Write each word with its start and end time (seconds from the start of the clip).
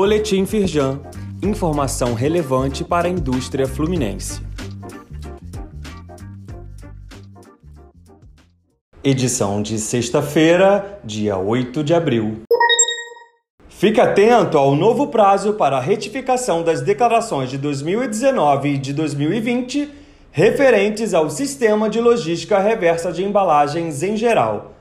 Boletim 0.00 0.46
Firjan. 0.46 1.00
Informação 1.42 2.14
relevante 2.14 2.84
para 2.84 3.08
a 3.08 3.10
indústria 3.10 3.66
fluminense. 3.66 4.40
Edição 9.02 9.60
de 9.60 9.76
sexta-feira, 9.76 11.00
dia 11.02 11.36
8 11.36 11.82
de 11.82 11.94
abril. 11.94 12.42
Fique 13.68 14.00
atento 14.00 14.56
ao 14.56 14.76
novo 14.76 15.08
prazo 15.08 15.54
para 15.54 15.78
a 15.78 15.80
retificação 15.80 16.62
das 16.62 16.80
declarações 16.80 17.50
de 17.50 17.58
2019 17.58 18.68
e 18.68 18.78
de 18.78 18.92
2020 18.92 19.90
referentes 20.30 21.12
ao 21.12 21.28
sistema 21.28 21.90
de 21.90 22.00
logística 22.00 22.60
reversa 22.60 23.10
de 23.10 23.24
embalagens 23.24 24.04
em 24.04 24.16
geral. 24.16 24.77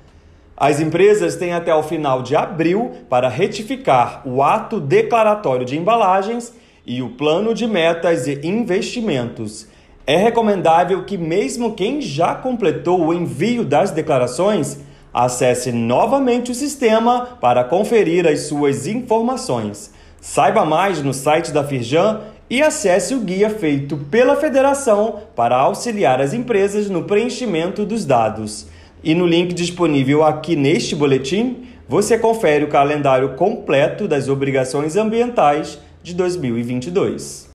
As 0.59 0.79
empresas 0.79 1.35
têm 1.35 1.53
até 1.53 1.71
o 1.75 1.83
final 1.83 2.23
de 2.23 2.35
abril 2.35 2.91
para 3.07 3.29
retificar 3.29 4.23
o 4.25 4.41
ato 4.41 4.79
declaratório 4.79 5.63
de 5.63 5.77
embalagens 5.77 6.51
e 6.83 6.99
o 7.03 7.09
plano 7.09 7.53
de 7.53 7.67
metas 7.67 8.25
e 8.25 8.39
investimentos. 8.43 9.67
É 10.07 10.17
recomendável 10.17 11.03
que, 11.03 11.15
mesmo 11.15 11.75
quem 11.75 12.01
já 12.01 12.33
completou 12.33 13.05
o 13.05 13.13
envio 13.13 13.63
das 13.63 13.91
declarações, 13.91 14.79
acesse 15.13 15.71
novamente 15.71 16.51
o 16.51 16.55
sistema 16.55 17.37
para 17.39 17.63
conferir 17.63 18.25
as 18.25 18.47
suas 18.47 18.87
informações. 18.87 19.93
Saiba 20.19 20.65
mais 20.65 21.03
no 21.03 21.13
site 21.13 21.51
da 21.51 21.63
Firjan 21.63 22.21
e 22.49 22.63
acesse 22.63 23.13
o 23.13 23.19
guia 23.19 23.51
feito 23.51 23.95
pela 24.09 24.35
federação 24.35 25.19
para 25.35 25.55
auxiliar 25.55 26.19
as 26.19 26.33
empresas 26.33 26.89
no 26.89 27.03
preenchimento 27.03 27.85
dos 27.85 28.05
dados. 28.05 28.65
E 29.03 29.13
no 29.13 29.27
link 29.27 29.53
disponível 29.53 30.23
aqui 30.23 30.55
neste 30.55 30.95
boletim, 30.95 31.67
você 31.87 32.17
confere 32.17 32.65
o 32.65 32.69
calendário 32.69 33.35
completo 33.35 34.07
das 34.07 34.27
obrigações 34.27 34.95
ambientais 34.95 35.79
de 36.01 36.13
2022. 36.15 37.49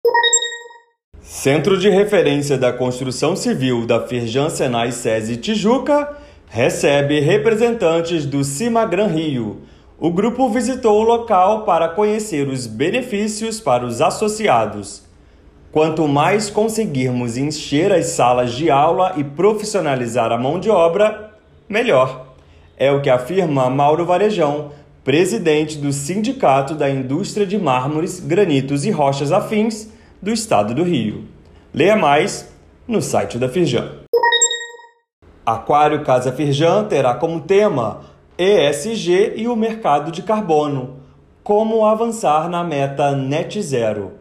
Centro 1.20 1.78
de 1.78 1.88
Referência 1.88 2.56
da 2.56 2.72
Construção 2.72 3.34
Civil 3.34 3.86
da 3.86 4.06
Firjan 4.06 4.48
Senai 4.48 4.92
SESI 4.92 5.36
Tijuca 5.36 6.16
recebe 6.48 7.20
representantes 7.20 8.24
do 8.26 8.44
Cimagran 8.44 9.06
Rio. 9.06 9.62
O 9.98 10.10
grupo 10.10 10.48
visitou 10.48 11.00
o 11.00 11.04
local 11.04 11.64
para 11.64 11.88
conhecer 11.88 12.48
os 12.48 12.66
benefícios 12.66 13.60
para 13.60 13.84
os 13.84 14.00
associados. 14.00 15.02
Quanto 15.72 16.06
mais 16.06 16.50
conseguirmos 16.50 17.36
encher 17.36 17.92
as 17.92 18.06
salas 18.06 18.52
de 18.52 18.70
aula 18.70 19.14
e 19.16 19.24
profissionalizar 19.24 20.30
a 20.30 20.36
mão 20.36 20.60
de 20.60 20.68
obra, 20.68 21.31
melhor. 21.68 22.34
É 22.76 22.90
o 22.90 23.00
que 23.00 23.10
afirma 23.10 23.70
Mauro 23.70 24.04
Varejão, 24.04 24.72
presidente 25.04 25.78
do 25.78 25.92
Sindicato 25.92 26.74
da 26.74 26.88
Indústria 26.88 27.46
de 27.46 27.58
Mármores, 27.58 28.20
Granitos 28.20 28.84
e 28.84 28.90
Rochas 28.90 29.32
Afins 29.32 29.88
do 30.20 30.30
Estado 30.30 30.74
do 30.74 30.82
Rio. 30.82 31.24
Leia 31.74 31.96
mais 31.96 32.52
no 32.86 33.02
site 33.02 33.38
da 33.38 33.48
Firjan. 33.48 33.90
Aquário 35.44 36.04
Casa 36.04 36.32
Firjan 36.32 36.84
terá 36.84 37.14
como 37.14 37.40
tema 37.40 38.02
ESG 38.38 39.34
e 39.36 39.48
o 39.48 39.56
mercado 39.56 40.12
de 40.12 40.22
carbono. 40.22 41.00
Como 41.42 41.84
avançar 41.84 42.48
na 42.48 42.62
meta 42.62 43.16
net 43.16 43.60
zero. 43.60 44.12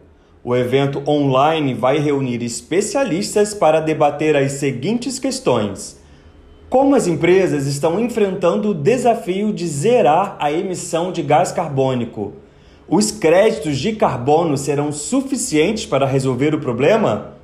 O 0.42 0.56
evento 0.56 1.02
online 1.08 1.74
vai 1.74 1.98
reunir 1.98 2.42
especialistas 2.42 3.54
para 3.54 3.78
debater 3.78 4.36
as 4.36 4.52
seguintes 4.52 5.20
questões 5.20 6.01
como 6.72 6.94
as 6.94 7.06
empresas 7.06 7.66
estão 7.66 8.00
enfrentando 8.00 8.70
o 8.70 8.74
desafio 8.74 9.52
de 9.52 9.68
zerar 9.68 10.36
a 10.38 10.50
emissão 10.50 11.12
de 11.12 11.20
gás 11.20 11.52
carbônico? 11.52 12.32
Os 12.88 13.10
créditos 13.10 13.76
de 13.76 13.92
carbono 13.92 14.56
serão 14.56 14.90
suficientes 14.90 15.84
para 15.84 16.06
resolver 16.06 16.54
o 16.54 16.60
problema? 16.60 17.34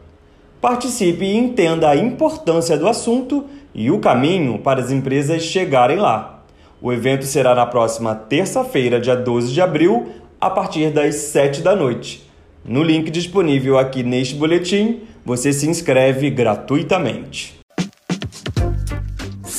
Participe 0.63 1.27
e 1.27 1.37
entenda 1.37 1.91
a 1.91 1.95
importância 1.95 2.79
do 2.79 2.89
assunto 2.89 3.45
e 3.75 3.91
o 3.91 3.99
caminho 3.99 4.61
para 4.61 4.81
as 4.81 4.91
empresas 4.91 5.43
chegarem 5.43 5.99
lá. 5.99 6.43
O 6.81 6.91
evento 6.91 7.27
será 7.27 7.55
na 7.55 7.67
próxima 7.67 8.15
terça-feira, 8.15 8.99
dia 8.99 9.15
12 9.15 9.53
de 9.53 9.61
abril, 9.61 10.09
a 10.41 10.49
partir 10.49 10.89
das 10.91 11.17
7 11.17 11.61
da 11.61 11.77
noite. 11.77 12.27
No 12.65 12.83
link 12.83 13.11
disponível 13.11 13.79
aqui 13.79 14.03
neste 14.03 14.35
boletim, 14.35 15.01
você 15.23 15.53
se 15.53 15.69
inscreve 15.69 16.31
gratuitamente. 16.31 17.58